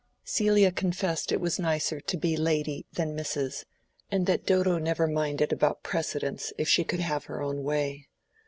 [0.23, 3.65] Celia confessed it was nicer to be "Lady" than "Mrs.,"
[4.09, 8.07] and that Dodo never minded about precedence if she could have her own way.